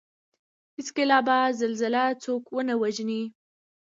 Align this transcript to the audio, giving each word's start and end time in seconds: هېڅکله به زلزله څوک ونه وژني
هېڅکله 0.75 1.17
به 1.27 1.37
زلزله 1.59 2.03
څوک 2.23 2.43
ونه 2.55 2.75
وژني 2.81 3.23